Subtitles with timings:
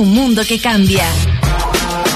[0.00, 1.04] un mundo que cambia.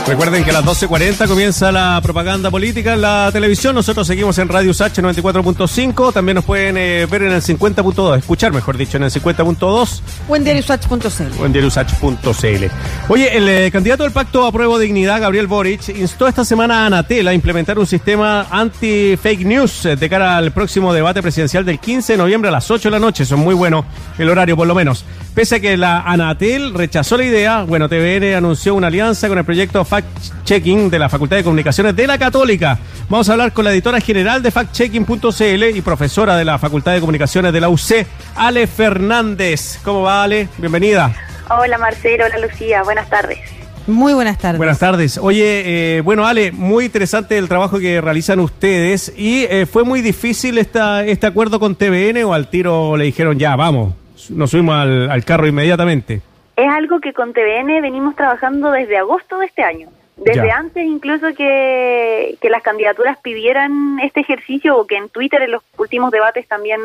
[0.07, 3.75] Recuerden que a las 12.40 comienza la propaganda política en la televisión.
[3.75, 6.13] Nosotros seguimos en Radio H 94.5.
[6.13, 10.01] También nos pueden eh, ver en el 50.2, escuchar mejor dicho, en el 50.2.
[10.29, 11.41] O en diariosach.cl.
[11.41, 12.65] O en diariosach.cl.
[13.09, 16.87] Oye, el eh, candidato del Pacto a Prueba Dignidad, Gabriel Boric, instó esta semana a
[16.87, 21.79] Anatel a implementar un sistema anti-fake news eh, de cara al próximo debate presidencial del
[21.79, 23.25] 15 de noviembre a las 8 de la noche.
[23.25, 23.87] Son muy buenos
[24.19, 25.05] el horario, por lo menos.
[25.35, 29.45] Pese a que la Anatel rechazó la idea, bueno, TVN anunció una alianza con el
[29.45, 32.79] proyecto Fact-Checking de la Facultad de Comunicaciones de la Católica.
[33.09, 37.01] Vamos a hablar con la editora general de factchecking.cl y profesora de la Facultad de
[37.01, 38.07] Comunicaciones de la UC,
[38.37, 39.81] Ale Fernández.
[39.83, 40.49] ¿Cómo va, Ale?
[40.57, 41.13] Bienvenida.
[41.51, 42.27] Hola, Marcelo.
[42.27, 42.85] Hola, Lucía.
[42.85, 43.41] Buenas tardes.
[43.89, 44.59] Muy buenas tardes.
[44.59, 45.19] Buenas tardes.
[45.19, 49.13] Oye, eh, bueno, Ale, muy interesante el trabajo que realizan ustedes.
[49.17, 53.37] ¿Y eh, fue muy difícil esta, este acuerdo con TVN o al tiro le dijeron
[53.37, 53.95] ya, vamos?
[54.31, 56.21] Nos subimos al, carro inmediatamente.
[56.57, 59.89] Es algo que con TVN venimos trabajando desde agosto de este año.
[60.17, 65.51] Desde antes incluso que, que las candidaturas pidieran este ejercicio o que en Twitter en
[65.51, 66.81] los últimos debates también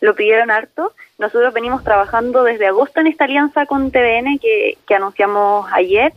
[0.00, 4.94] lo pidieron harto, nosotros venimos trabajando desde agosto en esta alianza con TVN que, que
[4.96, 6.12] anunciamos ayer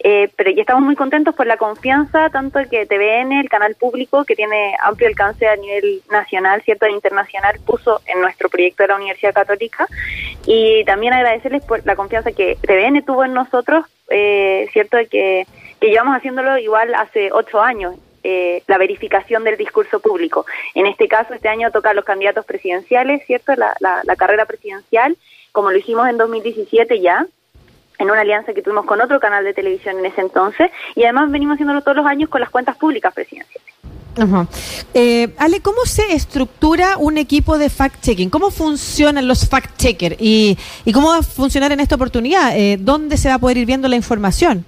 [0.00, 4.24] eh, pero ya estamos muy contentos por la confianza, tanto que TVN, el canal público,
[4.24, 8.88] que tiene amplio alcance a nivel nacional, cierto, e internacional, puso en nuestro proyecto de
[8.88, 9.88] la Universidad Católica.
[10.46, 15.46] Y también agradecerles por la confianza que TVN tuvo en nosotros, eh, cierto, que,
[15.80, 17.96] que llevamos haciéndolo igual hace ocho años.
[18.24, 20.44] Eh, la verificación del discurso público.
[20.74, 23.54] En este caso, este año toca a los candidatos presidenciales, ¿cierto?
[23.54, 25.16] La, la, la carrera presidencial,
[25.52, 27.26] como lo hicimos en 2017 ya,
[27.98, 31.30] en una alianza que tuvimos con otro canal de televisión en ese entonces, y además
[31.30, 33.68] venimos haciéndolo todos los años con las cuentas públicas presidenciales.
[34.94, 38.30] Eh, Ale, ¿cómo se estructura un equipo de fact-checking?
[38.30, 40.16] ¿Cómo funcionan los fact-checkers?
[40.18, 42.56] ¿Y, ¿Y, cómo va a funcionar en esta oportunidad?
[42.56, 44.64] Eh, ¿Dónde se va a poder ir viendo la información?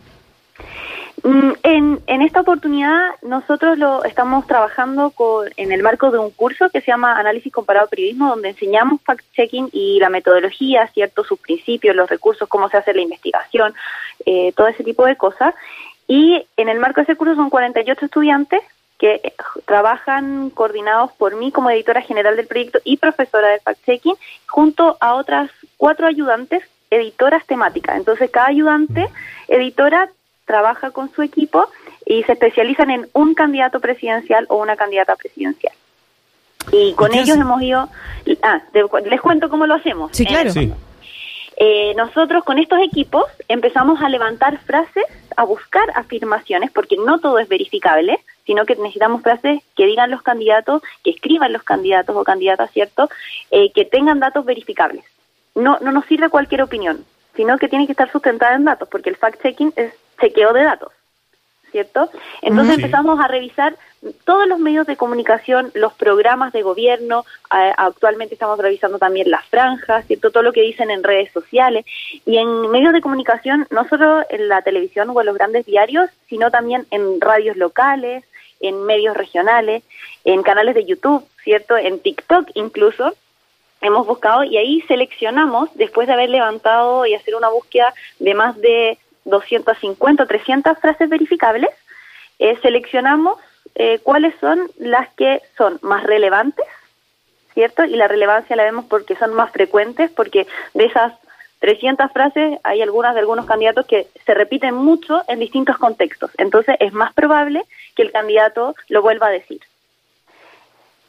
[1.23, 6.31] Mm, en, en, esta oportunidad nosotros lo estamos trabajando con, en el marco de un
[6.31, 11.39] curso que se llama Análisis Comparado Periodismo, donde enseñamos fact-checking y la metodología, ciertos sus
[11.39, 13.75] principios, los recursos, cómo se hace la investigación,
[14.25, 15.55] eh, todo ese tipo de cosas.
[16.07, 18.63] Y en el marco de ese curso son 48 estudiantes
[18.99, 19.35] que eh,
[19.67, 24.17] trabajan coordinados por mí como editora general del proyecto y profesora de fact-checking,
[24.47, 27.97] junto a otras cuatro ayudantes editoras temáticas.
[27.97, 29.09] Entonces, cada ayudante
[29.49, 30.09] editora
[30.51, 31.69] trabaja con su equipo
[32.05, 35.73] y se especializan en un candidato presidencial o una candidata presidencial.
[36.73, 37.89] Y con ellos hemos ido...
[38.43, 38.61] Ah,
[39.05, 40.11] les cuento cómo lo hacemos.
[40.13, 40.51] Sí, claro.
[41.63, 45.05] Eh, nosotros con estos equipos empezamos a levantar frases,
[45.37, 50.23] a buscar afirmaciones, porque no todo es verificable, sino que necesitamos frases que digan los
[50.23, 53.09] candidatos, que escriban los candidatos o candidatas, ¿cierto?
[53.51, 55.05] Eh, que tengan datos verificables.
[55.55, 57.05] No, no nos sirve cualquier opinión,
[57.37, 60.93] sino que tiene que estar sustentada en datos, porque el fact-checking es chequeo de datos,
[61.71, 62.11] ¿cierto?
[62.43, 63.77] Entonces empezamos a revisar
[64.25, 70.07] todos los medios de comunicación, los programas de gobierno, actualmente estamos revisando también las franjas,
[70.07, 70.31] ¿cierto?
[70.31, 71.85] Todo lo que dicen en redes sociales
[72.25, 76.09] y en medios de comunicación, no solo en la televisión o en los grandes diarios,
[76.29, 78.25] sino también en radios locales,
[78.61, 79.83] en medios regionales,
[80.25, 81.77] en canales de YouTube, ¿cierto?
[81.77, 83.15] En TikTok incluso
[83.83, 88.61] hemos buscado y ahí seleccionamos, después de haber levantado y hacer una búsqueda de más
[88.61, 91.71] de 250 o 300 frases verificables,
[92.39, 93.39] eh, seleccionamos
[93.75, 96.67] eh, cuáles son las que son más relevantes,
[97.55, 97.85] ¿cierto?
[97.85, 101.13] Y la relevancia la vemos porque son más frecuentes, porque de esas
[101.61, 106.31] 300 frases hay algunas de algunos candidatos que se repiten mucho en distintos contextos.
[106.39, 107.63] Entonces es más probable
[107.95, 109.61] que el candidato lo vuelva a decir.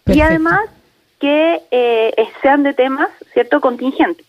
[0.07, 0.69] Y además
[1.19, 4.25] que eh, sean de temas, ¿cierto?, contingentes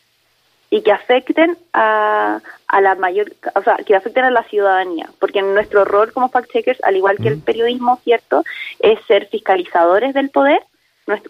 [0.72, 5.42] y que afecten a, a la mayor, o sea, que afecten a la ciudadanía, porque
[5.42, 8.42] nuestro rol como fact-checkers, al igual que el periodismo, ¿cierto?,
[8.78, 10.60] es ser fiscalizadores del poder,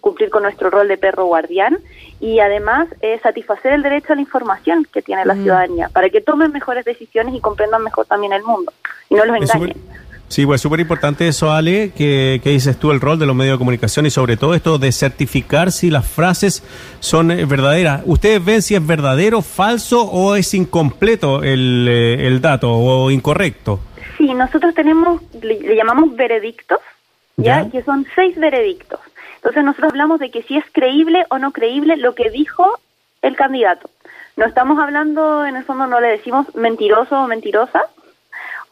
[0.01, 1.79] cumplir con nuestro rol de perro guardián
[2.21, 2.87] y además
[3.21, 7.35] satisfacer el derecho a la información que tiene la ciudadanía, para que tomen mejores decisiones
[7.35, 8.73] y comprendan mejor también el mundo
[9.09, 9.77] y no los engañen.
[10.33, 13.59] Sí, pues súper importante eso, Ale, que, dices tú, el rol de los medios de
[13.59, 16.63] comunicación y sobre todo esto de certificar si las frases
[17.01, 18.01] son eh, verdaderas.
[18.07, 23.81] ¿Ustedes ven si es verdadero, falso o es incompleto el, eh, el dato o incorrecto?
[24.17, 26.79] Sí, nosotros tenemos, le, llamamos veredictos,
[27.37, 27.69] ¿ya?
[27.69, 29.01] Que son seis veredictos.
[29.35, 32.81] Entonces nosotros hablamos de que si es creíble o no creíble lo que dijo
[33.21, 33.91] el candidato.
[34.39, 37.83] No estamos hablando, en el fondo no le decimos mentiroso o mentirosa,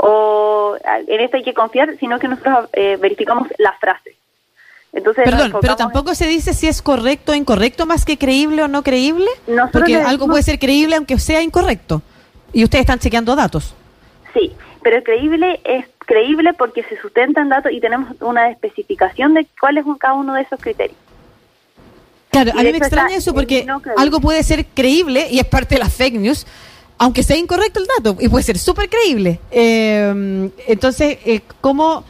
[0.03, 0.77] o
[1.07, 4.17] en esto hay que confiar, sino que nosotros eh, verificamos la frase.
[4.93, 8.69] Entonces, Perdón, pero tampoco se dice si es correcto o incorrecto más que creíble o
[8.69, 9.29] no creíble,
[9.73, 12.03] porque algo puede ser creíble aunque sea incorrecto.
[12.53, 13.75] Y ustedes están chequeando datos.
[14.35, 14.53] Sí,
[14.83, 19.79] pero creíble es creíble porque se sustenta en datos y tenemos una especificación de cuál
[19.79, 20.99] es cada uno de esos criterios.
[22.31, 25.81] Claro, a mí me extraña eso porque algo puede ser creíble y es parte de
[25.81, 26.47] las fake news,
[27.01, 29.41] aunque sea incorrecto el dato, y puede ser súper creíble.
[29.51, 32.05] Eh, entonces, eh, ¿cómo,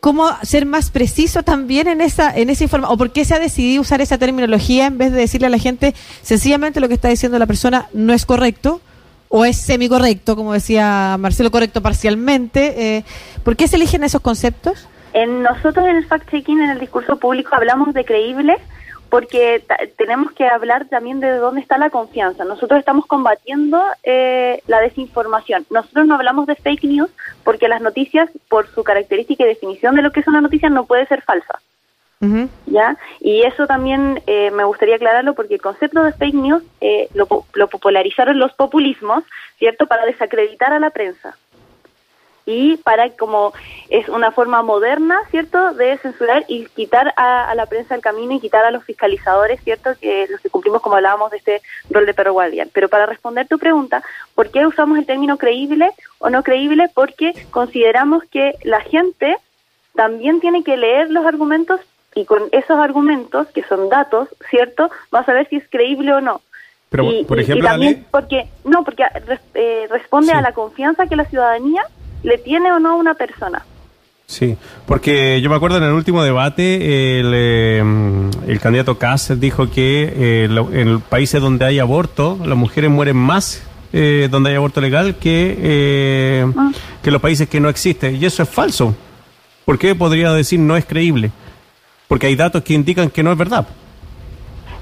[0.00, 2.94] ¿cómo ser más preciso también en esa, en esa información?
[2.94, 5.58] ¿O por qué se ha decidido usar esa terminología en vez de decirle a la
[5.58, 8.80] gente sencillamente lo que está diciendo la persona no es correcto?
[9.28, 12.96] o es semicorrecto, como decía Marcelo, correcto parcialmente.
[12.96, 13.04] Eh,
[13.42, 14.86] ¿Por qué se eligen esos conceptos?
[15.14, 18.56] En nosotros en el fact-checking, en el discurso público, hablamos de creíble
[19.08, 19.62] porque
[19.96, 22.44] tenemos que hablar también de dónde está la confianza.
[22.44, 25.66] Nosotros estamos combatiendo eh, la desinformación.
[25.70, 27.10] Nosotros no hablamos de fake news
[27.44, 30.86] porque las noticias, por su característica y definición de lo que es una noticia, no
[30.86, 31.60] puede ser falsa.
[32.66, 32.96] ¿Ya?
[33.20, 37.28] Y eso también eh, me gustaría aclararlo porque el concepto de fake news eh, lo,
[37.52, 39.22] lo popularizaron los populismos,
[39.58, 39.86] ¿cierto?
[39.86, 41.36] Para desacreditar a la prensa
[42.46, 43.52] y para como
[43.90, 48.40] es una forma moderna, ¿cierto?, de censurar y quitar a, la prensa el camino y
[48.40, 52.14] quitar a los fiscalizadores, ¿cierto?, que los que cumplimos como hablábamos de este rol de
[52.14, 52.70] perro guardián.
[52.72, 54.02] Pero para responder tu pregunta,
[54.36, 56.88] ¿por qué usamos el término creíble o no creíble?
[56.94, 59.36] Porque consideramos que la gente
[59.96, 61.80] también tiene que leer los argumentos
[62.14, 66.20] y con esos argumentos, que son datos, ¿cierto?, va a saber si es creíble o
[66.20, 66.40] no.
[66.88, 69.04] Pero, por ejemplo, también porque, no, porque
[69.54, 71.82] eh, responde a la confianza que la ciudadanía
[72.26, 73.64] le tiene o no a una persona.
[74.26, 74.56] Sí,
[74.86, 77.84] porque yo me acuerdo en el último debate el, eh,
[78.48, 83.62] el candidato Kass dijo que eh, en países donde hay aborto, las mujeres mueren más
[83.92, 86.72] eh, donde hay aborto legal que, eh, ah.
[87.02, 88.16] que los países que no existen.
[88.16, 88.96] Y eso es falso.
[89.64, 91.30] ¿Por qué podría decir no es creíble?
[92.08, 93.66] Porque hay datos que indican que no es verdad.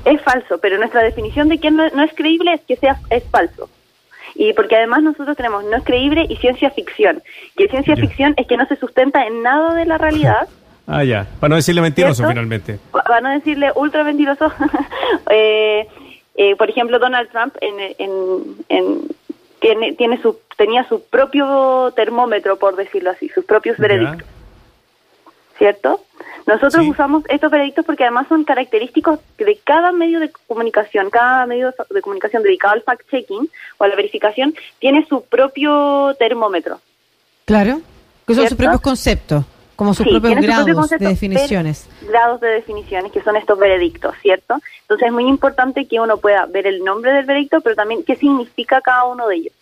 [0.06, 3.24] Es falso, pero nuestra definición de que no, no es creíble es que sea es
[3.30, 3.68] falso
[4.34, 7.22] y porque además nosotros tenemos no es creíble y ciencia ficción.
[7.56, 10.48] Y ciencia ficción es que no se sustenta en nada de la realidad.
[10.86, 11.26] ah, ya.
[11.40, 12.78] Para no decirle mentiroso finalmente.
[12.90, 14.52] Para no decirle ultra mentiroso.
[15.30, 15.86] Eh,
[16.36, 17.94] eh, por ejemplo, Donald Trump en,
[18.68, 19.08] en,
[19.60, 24.26] tiene, tiene su, tenía su propio termómetro, por decirlo así, sus propios veredictos.
[25.56, 26.00] ¿Cierto?
[26.46, 31.72] Nosotros usamos estos veredictos porque además son característicos de cada medio de comunicación, cada medio
[31.90, 33.48] de comunicación dedicado al fact-checking
[33.78, 36.80] o a la verificación tiene su propio termómetro.
[37.46, 37.80] Claro,
[38.26, 39.44] que son sus propios conceptos,
[39.74, 41.88] como sus propios grados de definiciones.
[42.02, 44.56] Grados de definiciones, que son estos veredictos, ¿cierto?
[44.82, 48.16] Entonces es muy importante que uno pueda ver el nombre del veredicto, pero también qué
[48.16, 49.54] significa cada uno de ellos.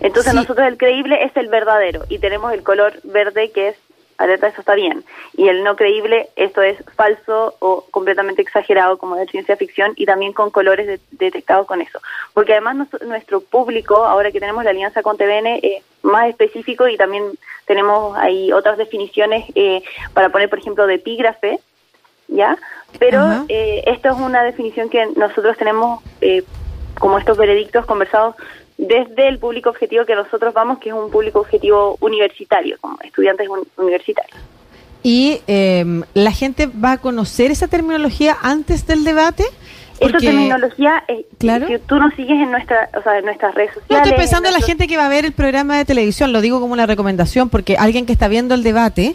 [0.00, 3.76] Entonces nosotros el creíble es el verdadero y tenemos el color verde que es
[4.18, 5.04] alerta, eso está bien.
[5.36, 10.06] Y el no creíble, esto es falso o completamente exagerado, como de ciencia ficción, y
[10.06, 12.00] también con colores detectados con eso.
[12.32, 16.96] Porque además nuestro público, ahora que tenemos la alianza con TVN, es más específico y
[16.96, 17.24] también
[17.66, 19.82] tenemos ahí otras definiciones eh,
[20.12, 21.58] para poner, por ejemplo, de epígrafe,
[22.28, 22.56] ¿ya?
[22.98, 26.44] Pero eh, esto es una definición que nosotros tenemos eh,
[26.98, 28.36] como estos veredictos conversados
[28.76, 33.48] desde el público objetivo que nosotros vamos, que es un público objetivo universitario, como estudiantes
[33.76, 34.38] universitarios.
[35.02, 39.44] ¿Y em, la gente va a conocer esa terminología antes del debate?
[40.00, 41.68] Esa terminología, eh, claro.
[41.68, 43.90] si tú nos sigues en, nuestra, o sea, en nuestras redes sociales...
[43.90, 46.40] No, estoy pensando en la gente que va a ver el programa de televisión, lo
[46.40, 49.14] digo como una recomendación, porque alguien que está viendo el debate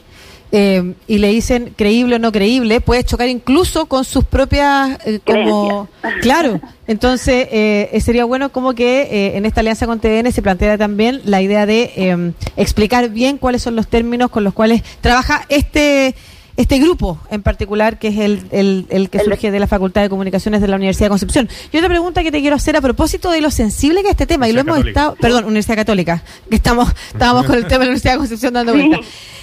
[0.52, 5.20] eh, y le dicen creíble o no creíble, puede chocar incluso con sus propias, eh,
[5.24, 5.88] como,
[6.22, 11.22] claro, entonces eh, sería bueno como que en esta alianza con TN se plantea también
[11.26, 16.16] la idea de explicar bien cuáles son los términos con los cuales trabaja este
[16.60, 20.60] este grupo en particular, que es el, el, que surge de la Facultad de Comunicaciones
[20.60, 21.50] de la Universidad de Concepción.
[21.72, 24.28] Y otra pregunta que te quiero hacer a propósito de lo sensible que es este
[24.28, 27.86] tema, y lo hemos estado, perdón, Universidad Católica, que estamos, estábamos con el tema de
[27.86, 28.98] la Universidad de Concepción dando vuelta.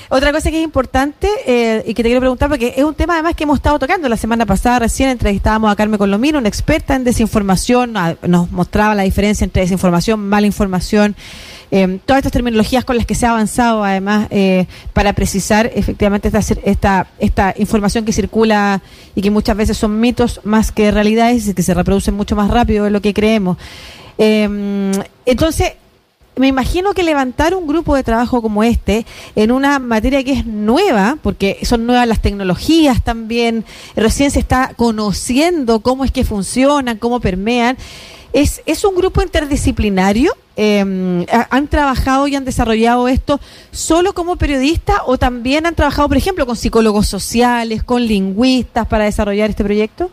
[0.08, 3.14] Otra cosa que es importante eh, y que te quiero preguntar, porque es un tema
[3.14, 6.94] además que hemos estado tocando la semana pasada, recién entrevistábamos a Carmen Colomino, una experta
[6.94, 11.16] en desinformación, nos mostraba la diferencia entre desinformación, mala información,
[11.72, 16.28] eh, todas estas terminologías con las que se ha avanzado además eh, para precisar efectivamente
[16.28, 18.82] esta, esta, esta información que circula
[19.16, 22.48] y que muchas veces son mitos más que realidades y que se reproducen mucho más
[22.48, 23.56] rápido de lo que creemos.
[24.18, 25.72] entonces,
[26.36, 30.46] me imagino que levantar un grupo de trabajo como este en una materia que es
[30.46, 33.64] nueva, porque son nuevas las tecnologías también,
[33.96, 37.76] recién se está conociendo cómo es que funcionan, cómo permean.
[38.34, 40.30] ¿Es, es un grupo interdisciplinario?
[40.56, 43.40] Em, ¿Han trabajado y han desarrollado esto
[43.70, 49.04] solo como periodistas o también han trabajado, por ejemplo, con psicólogos sociales, con lingüistas para
[49.04, 50.10] desarrollar este proyecto?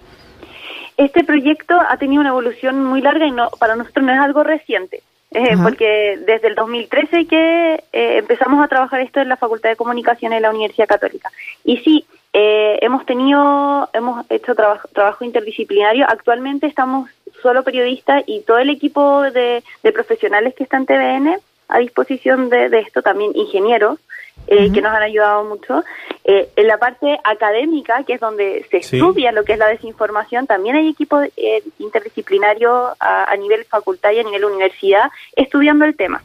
[0.96, 4.44] Este proyecto ha tenido una evolución muy larga y no para nosotros no es algo
[4.44, 5.02] reciente
[5.34, 9.76] eh, porque desde el 2013 que eh, empezamos a trabajar esto en la Facultad de
[9.76, 11.32] Comunicación en la Universidad Católica.
[11.64, 16.06] Y sí, eh, hemos tenido, hemos hecho trabajo, trabajo interdisciplinario.
[16.08, 17.10] Actualmente estamos
[17.42, 19.64] solo periodistas y todo el equipo de,
[19.94, 24.00] profesionales que está en TVN a disposición de, esto, también ingenieros.
[24.48, 25.84] Que nos han ayudado mucho.
[26.24, 30.76] en la parte académica, que es donde se estudia lo que es la desinformación, también
[30.76, 31.22] hay equipo
[31.80, 36.22] interdisciplinario a, a, nivel facultad y a nivel universidad estudiando el tema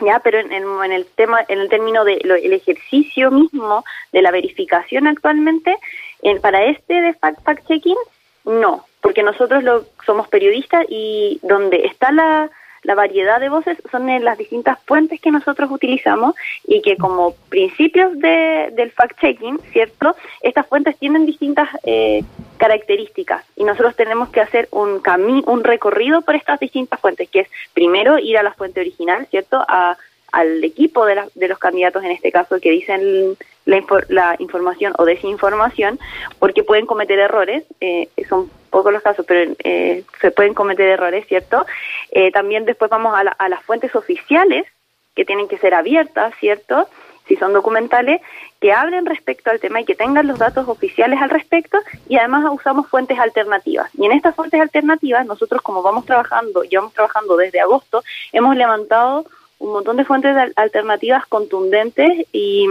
[0.00, 4.30] ya pero en, en, el tema en el término de el ejercicio mismo de la
[4.30, 5.76] verificación actualmente
[6.22, 7.96] en, para este de fact, fact checking
[8.44, 12.50] no porque nosotros lo, somos periodistas y donde está la
[12.84, 16.34] la variedad de voces son en las distintas fuentes que nosotros utilizamos
[16.66, 20.14] y que como principios de, del fact-checking, ¿cierto?
[20.40, 22.22] Estas fuentes tienen distintas eh,
[22.58, 27.40] características y nosotros tenemos que hacer un camino, un recorrido por estas distintas fuentes, que
[27.40, 29.64] es primero ir a la fuente original, ¿cierto?
[29.66, 29.96] A,
[30.32, 35.98] al equipo de, de los candidatos en este caso que dicen la, información o desinformación,
[36.38, 41.26] porque pueden cometer errores, eh, son pocos los casos, pero eh, se pueden cometer errores,
[41.26, 41.64] ¿cierto?
[42.10, 44.66] Eh, también después vamos a, a las fuentes oficiales,
[45.14, 46.88] que tienen que ser abiertas, ¿cierto?
[47.26, 48.20] si son documentales,
[48.60, 51.78] que hablen respecto al tema y que tengan los datos oficiales al respecto
[52.08, 53.90] y además usamos fuentes alternativas.
[53.94, 58.02] Y en estas fuentes alternativas, nosotros como vamos trabajando, llevamos trabajando desde agosto,
[58.32, 59.24] hemos levantado
[59.58, 62.66] un montón de fuentes alternativas contundentes y,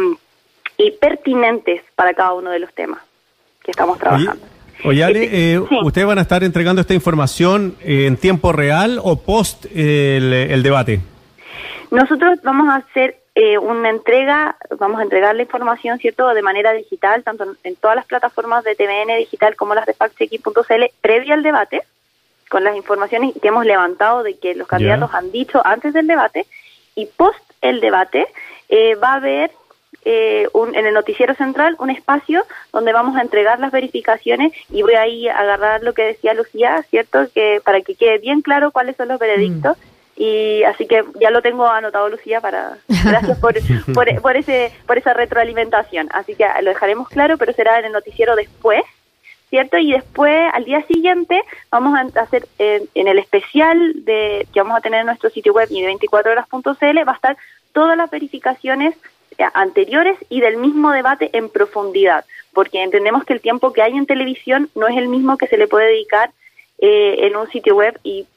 [0.91, 3.01] pertinentes para cada uno de los temas
[3.63, 4.45] que estamos trabajando.
[4.85, 5.03] Oye,
[5.53, 10.61] eh, ¿ustedes van a estar entregando esta información eh, en tiempo real o post el,
[10.61, 10.99] debate?
[11.89, 16.73] Nosotros vamos a hacer eh, una entrega, vamos a entregar la información, ¿cierto?, de manera
[16.73, 21.43] digital, tanto en, todas las plataformas de TVN digital como las de factchecking.cl, previa al
[21.43, 21.83] debate,
[22.49, 26.45] con las informaciones que hemos levantado de que los candidatos han dicho antes del debate,
[26.95, 28.27] y post el debate
[28.69, 29.51] eh, va a haber
[30.05, 34.81] eh, un, en el noticiero central un espacio donde vamos a entregar las verificaciones y
[34.81, 37.27] voy ahí a agarrar lo que decía Lucía, ¿cierto?
[37.33, 39.77] Que para que quede bien claro cuáles son los veredictos.
[39.77, 39.81] Mm.
[40.15, 43.55] Y así que ya lo tengo anotado, Lucía, para gracias por,
[43.93, 46.10] por, por, ese, por esa retroalimentación.
[46.12, 48.83] Así que lo dejaremos claro, pero será en el noticiero después
[49.53, 49.77] ¿cierto?
[49.77, 54.75] Y después, al día siguiente, vamos a hacer eh, en el especial de que vamos
[54.75, 57.38] a tener en nuestro sitio web y de 24horas.cl, va a estar
[57.72, 58.95] todas las verificaciones
[59.53, 64.05] anteriores y del mismo debate en profundidad, porque entendemos que el tiempo que hay en
[64.05, 66.31] televisión no es el mismo que se le puede dedicar
[66.79, 68.27] eh, en un sitio web y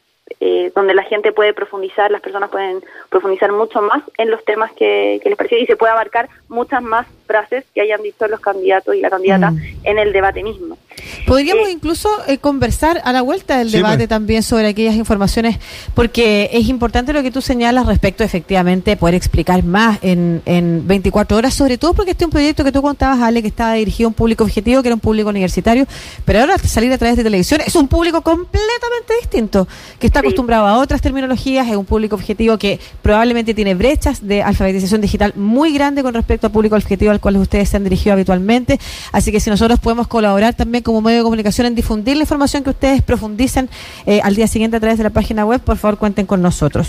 [0.41, 4.73] eh, donde la gente puede profundizar, las personas pueden profundizar mucho más en los temas
[4.73, 8.95] que, les pareció y se puede abarcar muchas más frases que hayan dicho los candidatos
[8.95, 9.61] y la candidata mm.
[9.85, 10.79] en el debate mismo.
[11.27, 14.09] Podríamos eh, incluso eh, conversar a la vuelta del debate pues.
[14.09, 15.59] también sobre aquellas informaciones,
[15.95, 21.37] porque es importante lo que tú señalas respecto efectivamente poder explicar más en, en 24
[21.37, 24.07] horas, sobre todo porque este es un proyecto que tú contabas, Ale, que estaba dirigido
[24.07, 25.87] a un público objetivo, que era un público universitario,
[26.25, 29.69] pero ahora salir a través de televisión es un público completamente distinto,
[29.99, 34.43] que está acostumbrado a otras terminologías, es un público objetivo que probablemente tiene brechas de
[34.43, 38.13] alfabetización digital muy grande con respecto al público objetivo al cual ustedes se han dirigido
[38.13, 38.79] habitualmente.
[39.13, 42.63] Así que si nosotros podemos colaborar también como medio de comunicación en difundir la información
[42.63, 43.69] que ustedes profundicen
[44.07, 46.89] eh, al día siguiente a través de la página web, por favor cuenten con nosotros.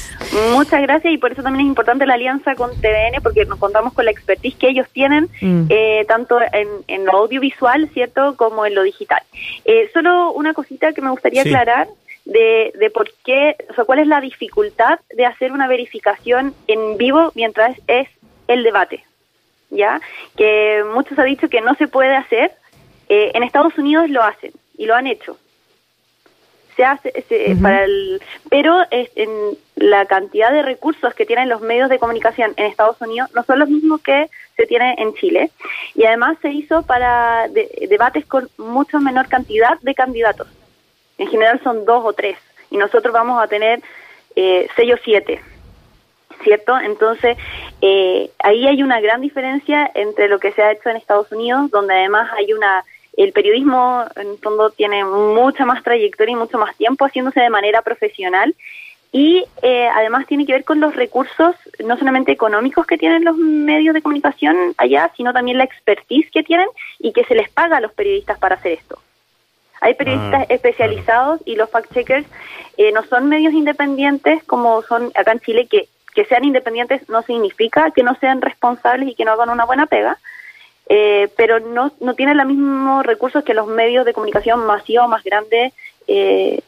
[0.54, 3.94] Muchas gracias y por eso también es importante la alianza con TVN porque nos contamos
[3.94, 5.64] con la expertise que ellos tienen mm.
[5.70, 9.22] eh, tanto en, lo audiovisual, ¿cierto?, como en lo digital.
[9.66, 11.88] Eh, solo una cosita que me gustaría aclarar
[12.26, 16.98] de, de por qué, o sea, cuál es la dificultad de hacer una verificación en
[16.98, 18.08] vivo mientras es
[18.48, 19.04] el debate,
[19.70, 20.00] ¿ya?
[20.36, 22.52] Que muchos han dicho que no se puede hacer,
[23.10, 25.38] eh, en Estados Unidos lo hacen y lo han hecho.
[26.76, 27.12] Se hace,
[27.60, 28.22] para el,
[28.52, 33.32] pero en la cantidad de recursos que tienen los medios de comunicación en Estados Unidos
[33.34, 35.50] no son los mismos que se tiene en Chile
[35.96, 40.48] y además se hizo para debates con mucho menor cantidad de candidatos.
[41.18, 42.38] En general son dos o tres
[42.70, 43.82] y nosotros vamos a tener
[44.36, 45.42] eh, seis o siete.
[46.44, 46.78] ¿Cierto?
[46.80, 47.38] Entonces,
[47.82, 51.72] eh, ahí hay una gran diferencia entre lo que se ha hecho en Estados Unidos,
[51.72, 52.84] donde además hay una
[53.18, 57.50] el periodismo en el fondo tiene mucha más trayectoria y mucho más tiempo haciéndose de
[57.50, 58.56] manera profesional
[59.12, 63.36] y eh, además tiene que ver con los recursos no solamente económicos que tienen los
[63.36, 66.68] medios de comunicación allá, sino también la expertise que tienen
[67.00, 69.00] y que se les paga a los periodistas para hacer esto.
[69.82, 72.26] Hay periodistas ah, especializados y los fact-checkers
[72.78, 77.22] eh, no son medios independientes como son acá en Chile, que, que sean independientes no
[77.22, 80.18] significa que no sean responsables y que no hagan una buena pega,
[80.90, 85.24] eh, pero no, no tienen los mismos recursos que los medios de comunicación masivos más
[85.24, 85.74] grandes,
[86.08, 86.62] eh,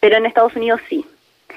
[0.00, 1.06] pero en Estados Unidos sí.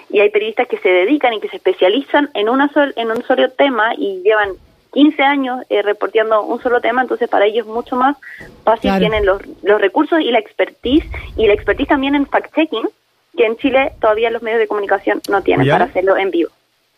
[0.10, 3.22] y hay periodistas que se dedican y que se especializan en, una sol, en un
[3.24, 4.52] solo tema y llevan
[4.94, 8.16] 15 años eh, reporteando un solo tema, entonces para ellos mucho más
[8.64, 11.04] fácil tienen los, los recursos y la expertise,
[11.36, 12.90] y la expertise también en fact-checking,
[13.36, 16.50] que en Chile todavía los medios de comunicación no tienen para hacerlo en vivo.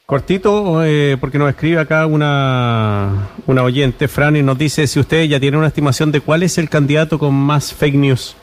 [0.05, 5.24] Cortito, eh, porque nos escribe acá una, una oyente, Fran, y nos dice si usted
[5.24, 8.38] ya tiene una estimación de cuál es el candidato con más fake news.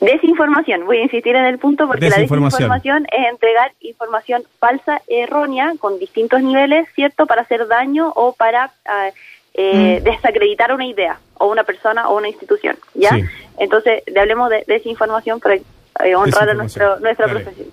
[0.00, 5.72] Desinformación, voy a insistir en el punto porque la desinformación es entregar información falsa, errónea,
[5.78, 7.26] con distintos niveles, ¿cierto?
[7.26, 9.10] Para hacer daño o para ah,
[9.54, 10.04] eh, mm.
[10.04, 13.18] desacreditar una idea o una persona o una institución, ¿ya?
[13.58, 15.56] Entonces, le hablemos de desinformación para
[16.04, 17.68] eh, honrar nuestro, nuestra profesión.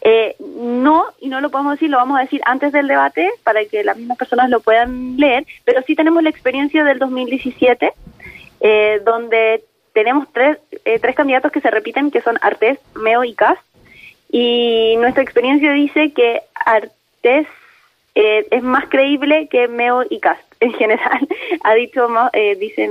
[0.00, 3.64] Eh, no, y no lo podemos decir, lo vamos a decir antes del debate para
[3.64, 7.92] que las mismas personas lo puedan leer, pero sí tenemos la experiencia del 2017,
[8.60, 9.64] eh, donde
[9.94, 13.58] tenemos tres, eh, tres candidatos que se repiten, que son Artés, Meo y Cas.
[14.30, 17.46] Y nuestra experiencia dice que Artés
[18.14, 20.38] eh, es más creíble que Meo y Cas.
[20.60, 21.28] En general,
[21.62, 22.90] ha dicho más, eh, dicen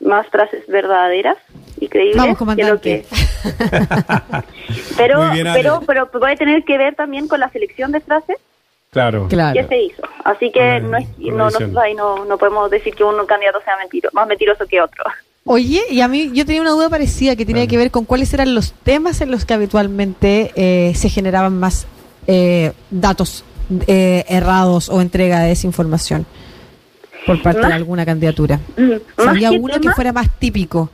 [0.00, 1.36] más frases verdaderas
[1.78, 3.04] y creíbles que lo que
[4.96, 8.36] pero pero pero puede tener que ver también con la selección de frases.
[8.90, 9.58] Claro, claro.
[9.58, 13.58] que se hizo así que no es no, no, no, podemos decir que un candidato
[13.64, 15.04] sea mentiro, más mentiroso que otro.
[15.44, 18.32] Oye, y a mí yo tenía una duda parecida que tenía que ver con cuáles
[18.32, 21.86] eran los temas en los que habitualmente eh, se generaban más
[22.28, 23.44] eh, datos
[23.86, 26.26] eh, errados o entrega de desinformación
[27.26, 28.60] por parte de alguna candidatura.
[29.16, 30.90] ¿Había uno que fuera más típico?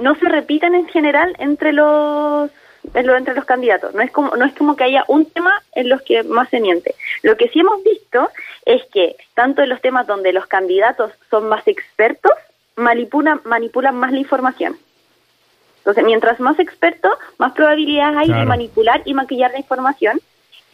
[0.00, 2.50] No se repiten en general entre los
[2.92, 3.94] entre los candidatos.
[3.94, 6.60] No es como no es como que haya un tema en los que más se
[6.60, 6.94] miente.
[7.22, 8.28] Lo que sí hemos visto
[8.66, 12.32] es que tanto en los temas donde los candidatos son más expertos
[12.76, 14.76] manipulan, manipulan más la información.
[15.78, 20.20] Entonces, mientras más experto, más probabilidades hay de manipular y maquillar la información.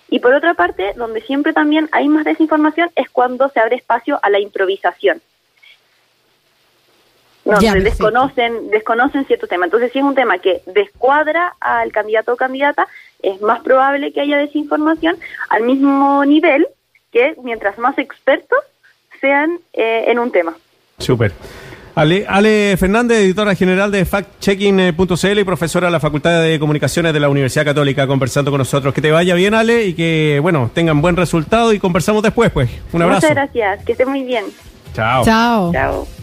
[0.09, 4.21] Y por otra parte, donde siempre también hay más desinformación es cuando se abre espacio
[4.23, 5.21] a la improvisación.
[7.45, 9.65] No, desconocen, desconocen cierto tema.
[9.65, 12.87] Entonces, si es un tema que descuadra al candidato o candidata,
[13.23, 15.17] es más probable que haya desinformación
[15.49, 16.69] al mismo nivel
[17.13, 18.59] que mientras más expertos
[19.21, 20.55] sean eh, en un tema.
[20.99, 21.33] Súper.
[21.95, 27.29] Ale, Fernández, editora general de factchecking.cl y profesora de la Facultad de Comunicaciones de la
[27.29, 28.95] Universidad Católica, conversando con nosotros.
[28.95, 32.71] Que te vaya bien, Ale, y que, bueno, tengan buen resultado y conversamos después, pues.
[32.93, 33.27] Un abrazo.
[33.27, 34.45] Muchas gracias, que esté muy bien.
[34.95, 35.25] Chao.
[35.25, 35.73] Chao.
[35.73, 36.20] Chao.